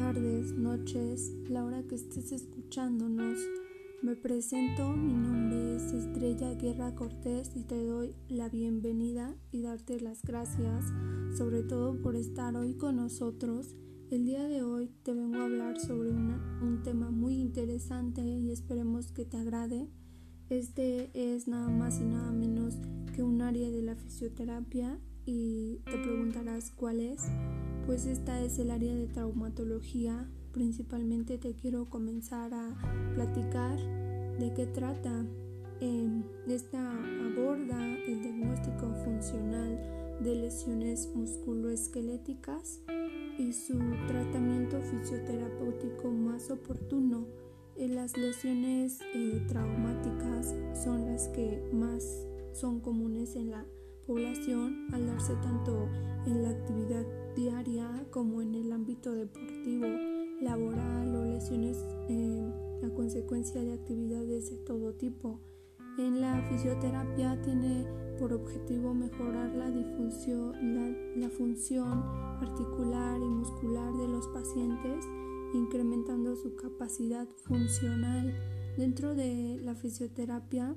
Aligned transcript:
tardes, 0.00 0.52
noches, 0.52 1.30
la 1.46 1.62
hora 1.62 1.82
que 1.82 1.94
estés 1.94 2.32
escuchándonos. 2.32 3.38
Me 4.02 4.16
presento, 4.16 4.88
mi 4.96 5.12
nombre 5.12 5.76
es 5.76 5.92
Estrella 5.92 6.54
Guerra 6.54 6.94
Cortés 6.94 7.50
y 7.54 7.64
te 7.64 7.84
doy 7.84 8.14
la 8.26 8.48
bienvenida 8.48 9.36
y 9.52 9.60
darte 9.60 10.00
las 10.00 10.22
gracias, 10.22 10.86
sobre 11.36 11.62
todo 11.62 12.00
por 12.00 12.16
estar 12.16 12.56
hoy 12.56 12.78
con 12.78 12.96
nosotros. 12.96 13.76
El 14.10 14.24
día 14.24 14.48
de 14.48 14.62
hoy 14.62 14.90
te 15.02 15.12
vengo 15.12 15.38
a 15.38 15.44
hablar 15.44 15.78
sobre 15.78 16.12
un 16.12 16.80
tema 16.82 17.10
muy 17.10 17.34
interesante 17.34 18.22
y 18.22 18.50
esperemos 18.52 19.12
que 19.12 19.26
te 19.26 19.36
agrade. 19.36 19.86
Este 20.48 21.10
es 21.12 21.46
nada 21.46 21.68
más 21.68 22.00
y 22.00 22.04
nada 22.04 22.32
menos 22.32 22.74
que 23.14 23.22
un 23.22 23.42
área 23.42 23.70
de 23.70 23.82
la 23.82 23.96
fisioterapia 23.96 24.98
y 25.26 25.82
te 25.84 25.98
preguntarás 25.98 26.70
cuál 26.70 27.00
es. 27.00 27.20
Pues 27.86 28.06
esta 28.06 28.40
es 28.40 28.58
el 28.58 28.70
área 28.70 28.94
de 28.94 29.06
traumatología. 29.06 30.28
Principalmente 30.52 31.38
te 31.38 31.54
quiero 31.54 31.88
comenzar 31.88 32.52
a 32.54 32.74
platicar 33.14 33.78
de 34.38 34.52
qué 34.54 34.66
trata. 34.66 35.24
Eh, 35.80 36.22
esta 36.46 36.92
aborda 36.92 37.86
el 38.06 38.20
diagnóstico 38.22 38.94
funcional 39.04 39.78
de 40.20 40.34
lesiones 40.34 41.08
musculoesqueléticas 41.14 42.80
y 43.38 43.52
su 43.52 43.78
tratamiento 44.06 44.80
fisioterapéutico 44.82 46.10
más 46.10 46.50
oportuno. 46.50 47.26
En 47.76 47.94
las 47.94 48.16
lesiones 48.16 48.98
eh, 49.14 49.42
traumáticas 49.48 50.54
son 50.74 51.06
las 51.06 51.28
que 51.28 51.62
más 51.72 52.26
son 52.52 52.80
comunes 52.80 53.36
en 53.36 53.50
la 53.50 53.64
población 54.06 54.88
al 54.92 55.06
darse 55.06 55.34
tanto 55.36 55.88
en 56.26 56.42
la 56.42 56.50
actividad 56.50 57.06
diaria 57.40 58.06
como 58.10 58.42
en 58.42 58.54
el 58.54 58.70
ámbito 58.70 59.12
deportivo, 59.12 59.86
laboral 60.42 61.16
o 61.16 61.24
lesiones 61.24 61.78
eh, 62.08 62.52
a 62.84 62.90
consecuencia 62.90 63.62
de 63.62 63.72
actividades 63.72 64.50
de 64.50 64.56
todo 64.58 64.92
tipo. 64.94 65.40
En 65.98 66.20
la 66.20 66.42
fisioterapia 66.50 67.40
tiene 67.40 67.86
por 68.18 68.34
objetivo 68.34 68.92
mejorar 68.92 69.54
la 69.54 69.70
la, 69.70 70.96
la 71.16 71.30
función 71.30 72.02
articular 72.40 73.18
y 73.18 73.28
muscular 73.28 73.92
de 73.94 74.08
los 74.08 74.26
pacientes, 74.28 75.06
incrementando 75.54 76.36
su 76.36 76.54
capacidad 76.56 77.26
funcional. 77.44 78.34
Dentro 78.76 79.14
de 79.14 79.58
la 79.62 79.74
fisioterapia, 79.74 80.76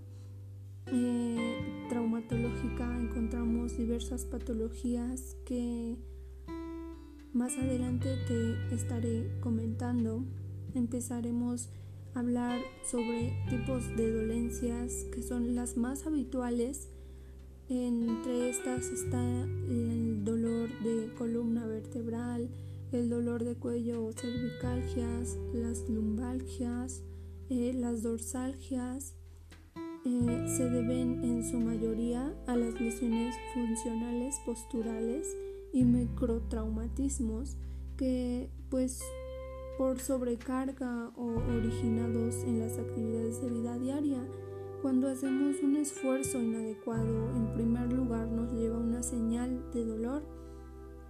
eh, 0.87 1.85
traumatológica 1.89 2.97
encontramos 2.99 3.77
diversas 3.77 4.25
patologías 4.25 5.37
que 5.45 5.97
más 7.33 7.57
adelante 7.57 8.15
te 8.27 8.75
estaré 8.75 9.27
comentando. 9.41 10.23
Empezaremos 10.75 11.69
a 12.13 12.19
hablar 12.19 12.61
sobre 12.85 13.33
tipos 13.49 13.95
de 13.95 14.11
dolencias 14.11 15.05
que 15.11 15.23
son 15.23 15.55
las 15.55 15.75
más 15.75 16.05
habituales. 16.05 16.89
Entre 17.69 18.49
estas 18.49 18.85
está 18.87 19.23
el 19.41 20.23
dolor 20.23 20.69
de 20.83 21.11
columna 21.17 21.65
vertebral, 21.65 22.49
el 22.91 23.09
dolor 23.09 23.43
de 23.43 23.55
cuello 23.55 24.05
o 24.05 24.13
cervicalgias, 24.13 25.37
las 25.53 25.89
lumbalgias, 25.89 27.01
eh, 27.49 27.73
las 27.73 28.03
dorsalgias, 28.03 29.15
eh, 30.05 30.45
se 30.47 30.69
deben 30.69 31.23
en 31.23 31.49
su 31.49 31.59
mayoría 31.59 32.35
a 32.45 32.55
las 32.55 32.79
lesiones 32.79 33.33
funcionales 33.53 34.35
posturales 34.45 35.35
y 35.73 35.83
microtraumatismos 35.83 37.57
que 37.97 38.49
pues 38.69 39.01
por 39.77 39.99
sobrecarga 39.99 41.11
o 41.17 41.25
originados 41.25 42.43
en 42.43 42.59
las 42.59 42.77
actividades 42.77 43.41
de 43.41 43.49
vida 43.49 43.77
diaria. 43.77 44.23
Cuando 44.81 45.07
hacemos 45.07 45.61
un 45.63 45.77
esfuerzo 45.77 46.39
inadecuado, 46.39 47.35
en 47.35 47.53
primer 47.53 47.91
lugar 47.91 48.27
nos 48.27 48.51
lleva 48.53 48.77
una 48.77 49.01
señal 49.01 49.71
de 49.73 49.85
dolor. 49.85 50.23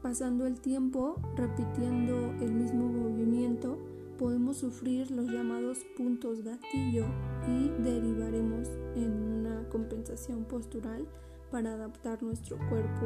Pasando 0.01 0.45
el 0.45 0.59
tiempo, 0.59 1.19
repitiendo 1.35 2.33
el 2.41 2.53
mismo 2.53 2.87
movimiento, 2.87 3.79
podemos 4.17 4.57
sufrir 4.57 5.11
los 5.11 5.27
llamados 5.27 5.79
puntos 5.97 6.43
gatillo 6.43 7.05
y 7.47 7.69
derivaremos 7.81 8.69
en 8.95 9.11
una 9.11 9.67
compensación 9.69 10.45
postural 10.45 11.07
para 11.53 11.75
adaptar 11.75 12.23
nuestro 12.23 12.57
cuerpo 12.67 13.05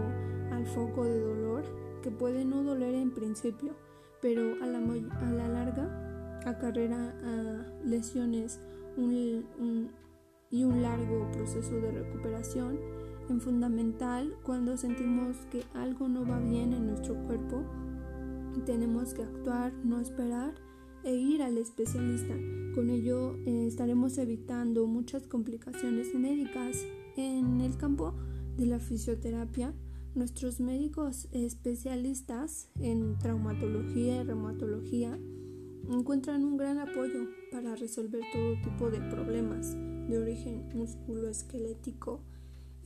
al 0.51 0.65
foco 0.65 1.03
de 1.03 1.19
dolor 1.19 1.65
que 2.01 2.09
puede 2.09 2.45
no 2.45 2.63
doler 2.63 2.95
en 2.95 3.11
principio, 3.11 3.75
pero 4.21 4.55
a 4.63 4.65
la, 4.65 4.77
a 4.77 5.31
la 5.33 5.49
larga 5.49 6.39
acarrera 6.45 7.13
a 7.25 7.85
lesiones 7.85 8.61
y 8.95 9.43
un 10.63 10.81
largo 10.81 11.29
proceso 11.33 11.75
de 11.75 11.91
recuperación. 11.91 12.79
En 13.29 13.41
fundamental, 13.41 14.33
cuando 14.43 14.77
sentimos 14.77 15.35
que 15.51 15.65
algo 15.73 16.07
no 16.07 16.25
va 16.25 16.39
bien 16.39 16.71
en 16.71 16.87
nuestro 16.87 17.15
cuerpo, 17.23 17.65
tenemos 18.65 19.13
que 19.13 19.23
actuar, 19.23 19.73
no 19.83 19.99
esperar 19.99 20.53
e 21.03 21.13
ir 21.13 21.41
al 21.41 21.57
especialista. 21.57 22.33
Con 22.73 22.89
ello 22.89 23.35
eh, 23.45 23.65
estaremos 23.67 24.17
evitando 24.17 24.87
muchas 24.87 25.27
complicaciones 25.27 26.15
médicas. 26.15 26.77
En 27.17 27.61
el 27.61 27.75
campo 27.77 28.13
de 28.57 28.66
la 28.66 28.79
fisioterapia, 28.79 29.73
nuestros 30.16 30.59
médicos 30.59 31.28
especialistas 31.31 32.69
en 32.79 33.18
traumatología 33.19 34.22
y 34.22 34.23
reumatología 34.23 35.18
encuentran 35.90 36.44
un 36.44 36.57
gran 36.57 36.79
apoyo 36.79 37.28
para 37.51 37.75
resolver 37.75 38.22
todo 38.34 38.62
tipo 38.62 38.90
de 38.90 39.00
problemas 39.09 39.73
de 40.09 40.18
origen 40.18 40.68
musculoesquelético 40.73 42.22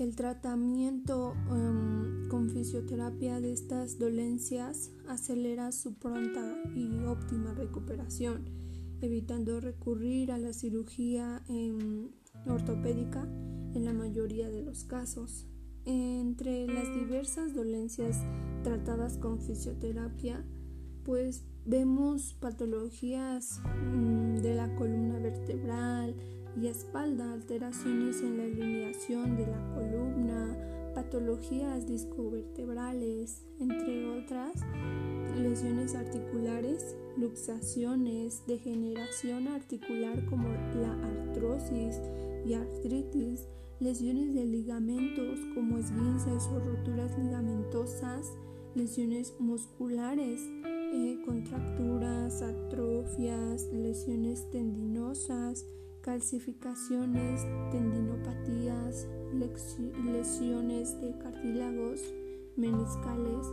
el 0.02 0.16
tratamiento 0.16 1.36
em, 1.52 2.28
con 2.28 2.50
fisioterapia 2.50 3.40
de 3.40 3.52
estas 3.52 4.00
dolencias 4.00 4.90
acelera 5.08 5.72
su 5.72 5.94
pronta 5.94 6.56
y 6.76 7.03
óptima 7.03 7.53
recuperación, 7.53 8.46
evitando 9.02 9.62
recurrir 9.62 10.32
a 10.32 10.40
la 10.40 10.53
cirugía 10.53 11.44
em, 11.48 12.09
ortopédica 12.48 13.28
en 13.76 13.86
la 13.86 13.94
mayoría 13.94 14.50
de 14.50 14.64
los 14.64 14.86
casos. 14.86 15.46
Entre 15.86 16.68
las 16.68 16.94
diversas 16.96 17.53
dolencias 17.53 18.18
tratadas 18.64 19.18
con 19.18 19.40
fisioterapia, 19.40 20.46
pues 21.03 21.44
vemos 21.66 22.36
patologías 22.40 23.62
mm, 23.84 24.38
de 24.38 24.56
la 24.56 24.75
columna 24.75 25.20
vertebral, 25.20 26.16
y 26.59 26.68
espalda, 26.68 27.34
alteraciones 27.34 28.22
en 28.22 28.38
la 28.38 28.44
alineación 28.44 29.38
de 29.38 29.47
la 29.47 29.74
columna, 29.74 30.58
patologías 30.94 31.88
discovertebrales, 31.88 33.44
entre 33.59 34.09
otras, 34.09 34.53
lesiones 35.38 35.96
articulares, 35.96 36.96
luxaciones, 37.18 38.44
degeneración 38.47 39.47
articular 39.47 40.25
como 40.25 40.50
la 40.50 40.94
artrosis 41.30 42.02
y 42.46 42.53
artritis, 42.53 43.47
lesiones 43.81 44.36
de 44.36 44.46
ligamentos 44.46 45.40
como 45.56 45.80
esguinces 45.80 46.47
o 46.53 46.59
roturas 46.59 47.18
ligamentosas, 47.18 48.31
lesiones 48.75 49.34
musculares, 49.40 50.40
eh, 50.94 51.19
contracturas, 51.25 52.44
atrofias, 52.44 53.64
lesiones 53.74 54.50
tendinosas, 54.52 55.66
calcificaciones, 56.02 57.41
tendinopatías, 57.72 59.08
lesiones 60.05 61.02
de 61.02 61.17
cartílagos, 61.17 62.02
meniscales, 62.55 63.47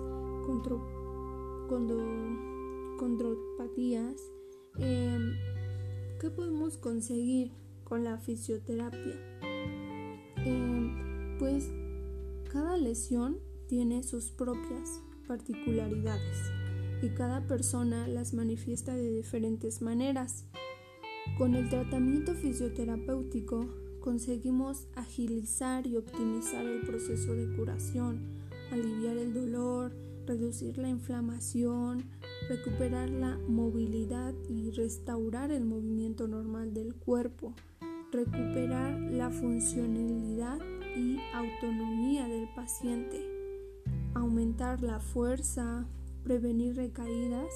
condropatías. 2.99 4.31
Em, 4.79 5.33
¿Qué 6.21 6.31
podemos 6.31 6.77
conseguir 6.77 7.53
con 7.85 8.05
la 8.05 8.19
fisioterapia? 8.19 9.48
Em, 10.45 11.39
pues 11.39 11.71
cada 12.53 12.77
lesión 12.77 13.39
tiene 13.67 14.03
sus 14.03 14.31
propias 14.31 15.03
particularidades 15.27 16.39
y 17.03 17.11
cada 17.11 17.47
persona 17.47 18.09
las 18.09 18.35
manifiesta 18.35 18.95
de 18.95 19.11
diferentes 19.11 19.83
maneras. 19.83 20.47
Con 21.37 21.55
el 21.55 21.69
tratamiento 21.69 22.35
fisioterapéutico 22.35 23.67
conseguimos 24.01 24.87
agilizar 24.95 25.87
y 25.87 25.97
optimizar 25.97 26.65
el 26.65 26.81
proceso 26.81 27.35
de 27.35 27.55
curación, 27.57 28.39
aliviar 28.73 29.19
el 29.19 29.35
dolor, 29.35 29.93
reducir 30.27 30.79
la 30.79 30.89
inflamación, 30.89 32.05
recuperar 32.49 33.11
la 33.11 33.39
movilidad 33.49 34.35
y 34.49 34.71
restaurar 34.71 35.51
el 35.51 35.65
movimiento 35.65 36.27
normal 36.27 36.73
del 36.73 36.95
cuerpo, 36.95 37.55
recuperar 38.13 38.99
la 39.11 39.31
funcionalidad 39.31 40.59
y 40.97 41.19
autonomía 41.35 42.27
del 42.27 42.49
paciente, 42.55 43.21
aumentar 44.15 44.83
la 44.83 45.01
fuerza, 45.01 45.87
prevenir 46.25 46.77
recaídas 46.77 47.53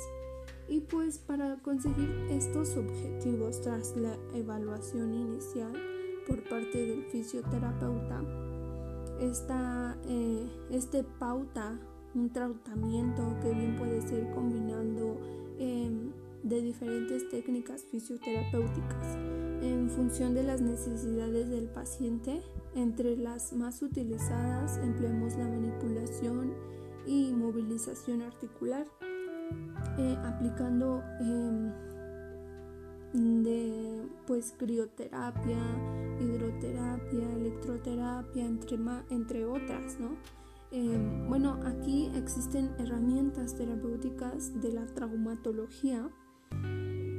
Y 0.69 0.81
pues 0.81 1.19
para 1.19 1.57
conseguir 1.57 2.09
estos 2.31 2.77
objetivos 2.77 3.61
tras 3.61 3.97
la 3.97 4.17
evaluación 4.35 5.13
inicial 5.13 5.73
por 6.27 6.43
parte 6.49 6.87
del 6.87 7.05
fisioterapeuta, 7.11 8.23
esta, 9.21 9.99
eh, 10.09 10.49
este 10.71 11.05
pauta 11.05 11.79
un 12.15 12.31
tratamiento 12.31 13.37
que 13.43 13.53
bien 13.53 13.77
puede 13.77 14.03
ser 14.03 14.31
combinando 14.35 15.19
em, 15.59 16.13
de 16.43 16.61
diferentes 16.61 17.29
técnicas 17.29 17.85
fisioterapéuticas 17.91 19.32
en 19.63 19.89
función 19.89 20.35
de 20.35 20.43
las 20.43 20.61
necesidades 20.61 21.49
del 21.49 21.67
paciente. 21.69 22.43
Entre 22.75 23.17
las 23.17 23.53
más 23.53 23.81
utilizadas 23.83 24.79
empleemos 24.79 25.37
la 25.37 25.47
manipulación 25.47 26.55
y 27.07 27.33
movilización 27.33 28.23
articular, 28.23 28.87
eh, 29.99 30.17
aplicando 30.25 31.03
em, 31.21 31.73
de 33.43 34.09
pues 34.27 34.55
crioterapia, 34.57 35.59
hidroterapia, 36.21 37.33
electroterapia, 37.35 38.47
entre, 38.47 38.79
entre 39.11 39.45
otras, 39.45 39.99
¿no? 40.01 40.17
Em, 40.71 41.29
bueno, 41.29 41.61
aquí 41.67 42.11
existen 42.17 42.75
herramientas 42.79 43.55
terapéuticas 43.55 44.59
de 44.63 44.73
la 44.73 44.87
traumatología 44.87 46.09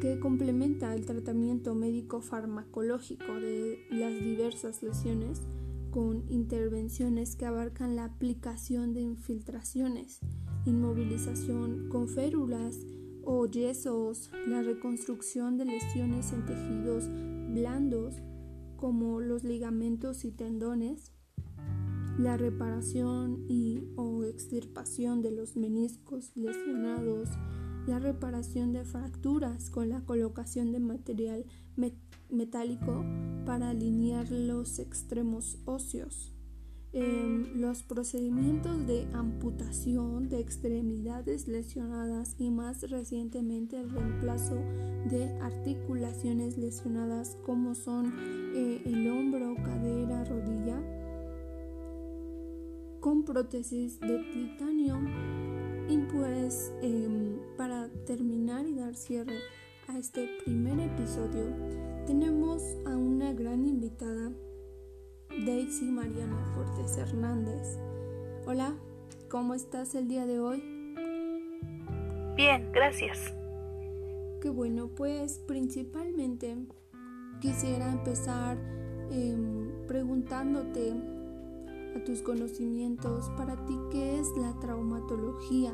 que 0.04 0.20
complementa 0.20 0.94
el 0.94 1.06
tratamiento 1.06 1.76
médico 1.76 2.20
farmacológico 2.20 3.36
de 3.36 3.88
las 3.90 4.12
diversas 4.12 4.84
lesiones 4.84 5.42
con 5.92 6.26
intervenciones 6.30 7.38
que 7.38 7.46
abarcan 7.46 7.96
la 7.96 8.04
aplicación 8.04 8.94
de 8.94 9.00
infiltraciones, 9.00 10.20
inmovilización 10.66 11.88
con 11.88 12.10
férulas 12.10 12.80
o 13.24 13.46
yesos, 13.46 14.30
la 14.46 14.62
reconstrucción 14.62 15.58
de 15.58 15.64
lesiones 15.64 16.34
en 16.34 16.46
tejidos 16.48 17.06
blandos 17.54 18.16
como 18.76 19.22
los 19.22 19.46
ligamentos 19.46 20.26
y 20.26 20.32
tendones, 20.32 21.14
la 22.20 22.36
reparación 22.36 23.46
y 23.48 23.86
o 23.96 24.26
extirpación 24.26 25.22
de 25.22 25.32
los 25.32 25.56
meniscos 25.56 26.36
lesionados, 26.36 27.30
la 27.88 28.00
reparación 28.00 28.74
de 28.74 28.86
fracturas 28.86 29.70
con 29.70 29.90
la 29.90 30.02
colocación 30.02 30.72
de 30.72 30.80
material 30.80 31.46
metálico 32.30 33.04
para 33.46 33.70
alinear 33.70 34.32
los 34.32 34.80
extremos 34.80 35.58
óseos, 35.66 36.34
em, 36.94 37.60
los 37.60 37.84
procedimientos 37.84 38.88
de 38.88 39.08
amputación 39.14 40.30
de 40.30 40.40
extremidades 40.40 41.48
lesionadas 41.48 42.36
y 42.38 42.52
más 42.52 42.90
recientemente 42.90 43.80
el 43.80 43.90
reemplazo 43.90 44.56
de 45.10 45.26
articulaciones 45.42 46.58
lesionadas 46.58 47.38
como 47.46 47.76
son 47.76 48.14
eh, 48.56 48.82
el 48.86 49.10
hombro, 49.10 49.56
cadera, 49.56 50.24
rodilla, 50.24 50.82
con 53.02 53.26
prótesis 53.26 54.00
de 54.00 54.20
titanio. 54.32 54.98
Y 55.90 55.98
pues 55.98 56.74
em, 56.82 57.40
para 57.58 57.90
terminar 58.06 58.66
y 58.66 58.76
dar 58.76 58.96
cierre 58.96 59.38
a 59.88 59.98
este 59.98 60.30
primer 60.44 60.80
episodio, 60.80 61.46
tenemos 62.06 62.64
a 62.86 62.96
una 62.96 63.34
gran 63.34 63.66
invitada, 63.66 64.32
Daisy 65.46 65.86
Mariana 65.86 66.54
Cortés 66.56 66.98
Hernández. 66.98 67.78
Hola, 68.46 68.76
¿cómo 69.30 69.54
estás 69.56 69.94
el 69.96 70.08
día 70.08 70.26
de 70.26 70.40
hoy? 70.40 70.64
Bien, 72.36 72.72
gracias. 72.72 73.34
Qué 74.42 74.50
bueno, 74.50 74.88
pues 74.88 75.40
principalmente 75.40 76.56
quisiera 77.42 77.92
empezar 77.92 78.58
em, 79.12 79.70
preguntándote 79.86 80.94
a 81.96 82.04
tus 82.04 82.22
conocimientos, 82.22 83.30
para 83.38 83.56
ti, 83.66 83.78
¿qué 83.92 84.20
es 84.20 84.28
la 84.38 84.54
traumatología? 84.60 85.72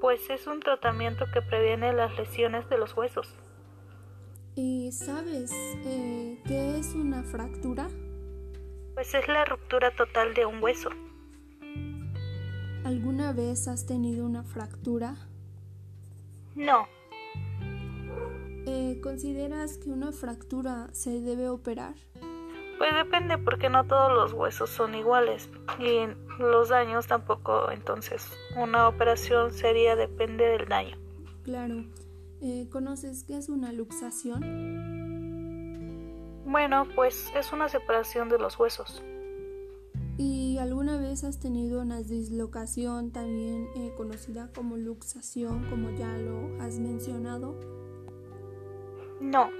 Pues 0.00 0.28
es 0.30 0.46
un 0.46 0.60
tratamiento 0.60 1.24
que 1.32 1.42
previene 1.42 1.92
las 1.92 2.16
lesiones 2.16 2.68
de 2.68 2.78
los 2.78 2.96
huesos. 2.96 3.28
¿Y 4.54 4.90
sabes 4.92 5.52
eh, 5.84 6.40
qué 6.46 6.78
es 6.78 6.94
una 6.94 7.22
fractura? 7.22 7.88
Pues 8.94 9.14
es 9.14 9.28
la 9.28 9.44
ruptura 9.44 9.94
total 9.94 10.32
de 10.34 10.46
un 10.46 10.62
hueso. 10.62 10.88
¿Alguna 12.84 13.32
vez 13.32 13.68
has 13.68 13.86
tenido 13.86 14.24
una 14.24 14.44
fractura? 14.44 15.16
No. 16.54 16.86
Eh, 18.66 18.98
¿Consideras 19.02 19.76
que 19.76 19.90
una 19.90 20.12
fractura 20.12 20.88
se 20.92 21.20
debe 21.20 21.48
operar? 21.48 21.94
Pues 22.78 22.94
depende 22.94 23.38
porque 23.38 23.68
no 23.70 23.84
todos 23.84 24.12
los 24.12 24.32
huesos 24.32 24.70
son 24.70 24.94
iguales 24.94 25.48
y 25.78 26.06
los 26.38 26.68
daños 26.68 27.06
tampoco, 27.06 27.70
entonces 27.70 28.30
una 28.56 28.88
operación 28.88 29.52
sería 29.52 29.96
depende 29.96 30.44
del 30.44 30.68
daño. 30.68 30.96
Claro. 31.42 31.84
Eh, 32.42 32.68
¿Conoces 32.70 33.24
qué 33.24 33.38
es 33.38 33.48
una 33.48 33.72
luxación? 33.72 34.42
Bueno, 36.44 36.86
pues 36.94 37.32
es 37.34 37.52
una 37.52 37.68
separación 37.68 38.28
de 38.28 38.38
los 38.38 38.58
huesos. 38.58 39.02
¿Y 40.18 40.56
alguna 40.58 40.96
vez 40.98 41.24
has 41.24 41.38
tenido 41.38 41.82
una 41.82 42.00
dislocación 42.00 43.10
también 43.10 43.68
eh, 43.76 43.92
conocida 43.96 44.50
como 44.54 44.76
luxación, 44.76 45.68
como 45.68 45.90
ya 45.90 46.16
lo 46.16 46.62
has 46.62 46.78
mencionado? 46.78 47.54
No. 49.20 49.50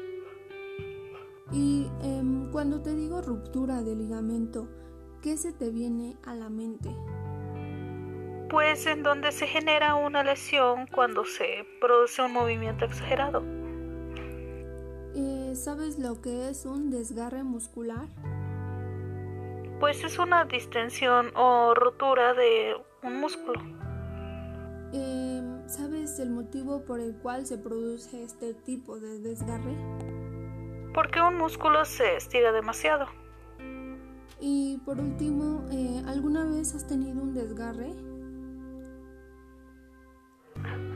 Y 1.53 1.87
em, 2.03 2.51
cuando 2.51 2.83
te 2.83 2.95
digo 2.95 3.23
ruptura 3.23 3.83
de 3.83 3.95
ligamento, 3.95 4.69
¿qué 5.23 5.37
se 5.37 5.53
te 5.53 5.71
viene 5.71 6.17
a 6.25 6.35
la 6.35 6.49
mente? 6.51 6.91
Pues 8.51 8.87
en 8.87 9.03
donde 9.03 9.33
se 9.33 9.47
genera 9.47 9.95
una 9.95 10.23
lesión 10.23 10.87
cuando 10.93 11.25
se 11.25 11.67
produce 11.81 12.23
un 12.23 12.33
movimiento 12.33 12.85
exagerado. 12.85 13.43
Eh, 15.15 15.53
¿Sabes 15.55 15.99
lo 15.99 16.21
que 16.21 16.49
es 16.49 16.67
un 16.67 16.91
desgarre 16.91 17.43
muscular? 17.43 18.09
Pues 19.81 20.03
es 20.05 20.19
una 20.19 20.45
distensión 20.45 21.31
o 21.37 21.75
rotura 21.75 22.35
de 22.35 22.75
un 23.03 23.21
músculo. 23.21 23.61
Em, 24.93 25.69
¿Sabes 25.69 26.19
el 26.19 26.31
motivo 26.31 26.85
por 26.85 27.01
el 27.01 27.15
cual 27.17 27.47
se 27.47 27.59
produce 27.59 28.23
este 28.23 28.55
tipo 28.55 28.99
de 29.01 29.19
desgarre? 29.21 29.75
Porque 30.97 31.21
un 31.21 31.37
músculo 31.37 31.85
se 31.85 32.17
estira 32.17 32.53
demasiado. 32.53 33.07
Y 34.41 34.79
por 34.87 34.99
último, 34.99 35.69
eh, 35.71 36.03
¿alguna 36.07 36.47
vez 36.47 36.75
has 36.75 36.87
tenido 36.87 37.21
un 37.21 37.35
desgarre? 37.35 37.93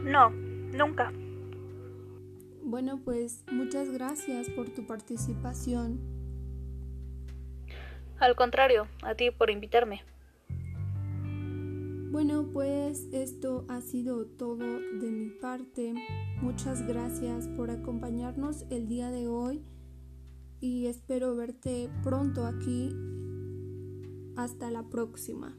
No, 0.03 0.31
nunca. 0.31 1.13
Bueno, 2.63 2.99
pues 3.05 3.45
muchas 3.53 3.91
gracias 3.91 4.49
por 4.49 4.71
tu 4.71 4.87
participación. 4.87 6.01
Al 8.19 8.35
contrario, 8.37 8.87
a 9.03 9.15
ti 9.15 9.31
por 9.31 9.51
invitarme. 9.51 10.03
Bueno, 12.11 12.49
pues 12.55 13.07
esto 13.13 13.67
ha 13.69 13.83
sido 13.83 14.25
todo 14.25 14.81
de 14.81 15.11
mi 15.11 15.29
parte. 15.29 15.93
Muchas 16.41 16.89
gracias 16.89 17.49
por 17.49 17.71
acompañarnos 17.71 18.65
el 18.71 18.89
día 18.89 19.11
de 19.11 19.29
hoy 19.29 19.63
y 20.61 20.87
espero 20.87 21.35
verte 21.35 21.91
pronto 22.03 22.47
aquí. 22.47 22.95
Hasta 24.37 24.71
la 24.71 24.89
próxima. 24.89 25.57